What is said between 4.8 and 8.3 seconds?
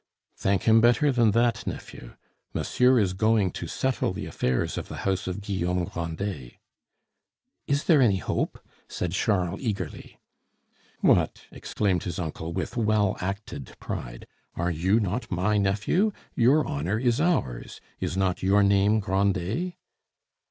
the house of Guillaume Grandet." "Is there any